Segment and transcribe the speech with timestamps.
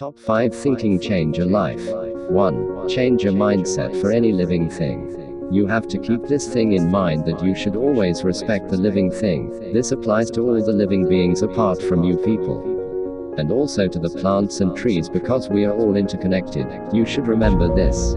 [0.00, 1.86] Top 5 Thinking Change a Life.
[2.30, 2.88] 1.
[2.88, 5.46] Change your mindset for any living thing.
[5.52, 9.10] You have to keep this thing in mind that you should always respect the living
[9.10, 9.74] thing.
[9.74, 13.34] This applies to all the living beings apart from you people.
[13.36, 16.66] And also to the plants and trees because we are all interconnected.
[16.94, 18.14] You should remember this.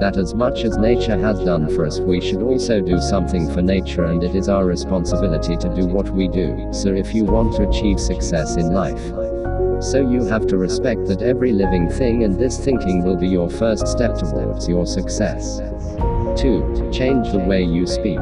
[0.00, 3.60] That as much as nature has done for us, we should also do something for
[3.60, 6.70] nature, and it is our responsibility to do what we do.
[6.72, 9.12] So, if you want to achieve success in life,
[9.82, 13.50] so you have to respect that every living thing and this thinking will be your
[13.50, 15.58] first step towards your success.
[16.40, 16.90] 2.
[16.92, 18.20] Change the way you speak.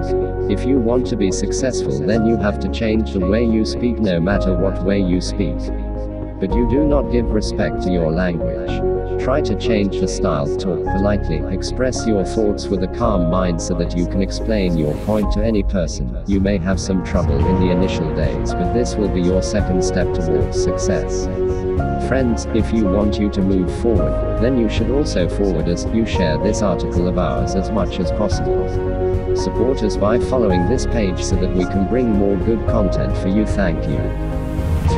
[0.51, 3.99] If you want to be successful then you have to change the way you speak
[3.99, 5.59] no matter what way you speak.
[6.41, 9.01] But you do not give respect to your language.
[9.23, 13.75] Try to change the style, talk politely, express your thoughts with a calm mind so
[13.75, 16.17] that you can explain your point to any person.
[16.27, 19.85] You may have some trouble in the initial days, but this will be your second
[19.85, 21.27] step towards success.
[22.09, 25.87] Friends, if you want you to move forward, then you should also forward us.
[25.87, 28.67] You share this article of ours as much as possible.
[29.37, 33.29] Support us by following this page so that we can bring more good content for
[33.29, 33.47] you.
[33.47, 33.99] Thank you.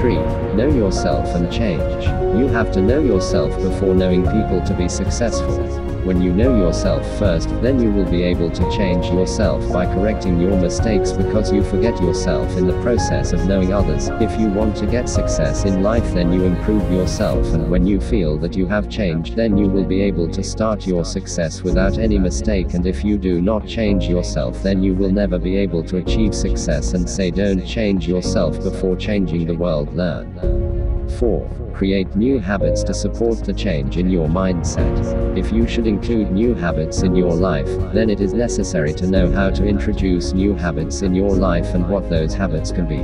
[0.00, 0.14] 3.
[0.54, 2.04] Know yourself and change.
[2.38, 5.91] You have to know yourself before knowing people to be successful.
[6.04, 10.40] When you know yourself first, then you will be able to change yourself by correcting
[10.40, 14.08] your mistakes because you forget yourself in the process of knowing others.
[14.20, 18.00] If you want to get success in life, then you improve yourself, and when you
[18.00, 21.98] feel that you have changed, then you will be able to start your success without
[21.98, 22.74] any mistake.
[22.74, 26.34] And if you do not change yourself, then you will never be able to achieve
[26.34, 26.94] success.
[26.94, 29.94] And say, don't change yourself before changing the world.
[29.94, 31.01] Learn.
[31.12, 31.72] 4.
[31.74, 35.36] Create new habits to support the change in your mindset.
[35.36, 39.30] If you should include new habits in your life, then it is necessary to know
[39.30, 43.02] how to introduce new habits in your life and what those habits can be.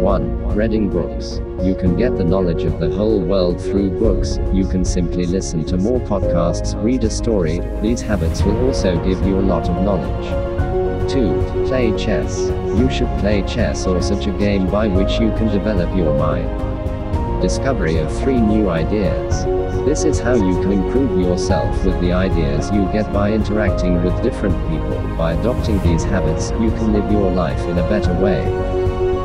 [0.00, 0.54] 1.
[0.54, 1.40] Reading books.
[1.62, 5.64] You can get the knowledge of the whole world through books, you can simply listen
[5.66, 9.82] to more podcasts, read a story, these habits will also give you a lot of
[9.82, 11.10] knowledge.
[11.10, 11.66] 2.
[11.66, 12.38] Play chess.
[12.78, 16.68] You should play chess or such a game by which you can develop your mind
[17.40, 19.44] discovery of three new ideas.
[19.84, 24.22] This is how you can improve yourself with the ideas you get by interacting with
[24.22, 25.16] different people.
[25.16, 28.44] By adopting these habits, you can live your life in a better way.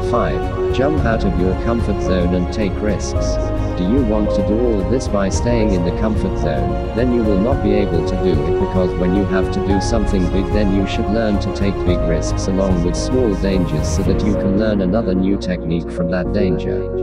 [0.10, 0.76] 5.
[0.76, 3.36] Jump out of your comfort zone and take risks.
[3.78, 6.96] Do you want to do all this by staying in the comfort zone?
[6.96, 9.82] Then you will not be able to do it because when you have to do
[9.82, 14.04] something big, then you should learn to take big risks along with small dangers so
[14.04, 17.03] that you can learn another new technique from that danger.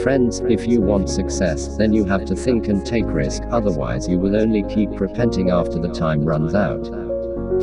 [0.00, 4.18] Friends, if you want success, then you have to think and take risk, otherwise you
[4.18, 6.86] will only keep repenting after the time runs out.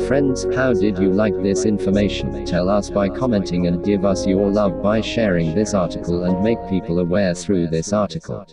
[0.06, 2.44] Friends, how did you like this information?
[2.46, 6.58] Tell us by commenting and give us your love by sharing this article and make
[6.68, 8.46] people aware through this article.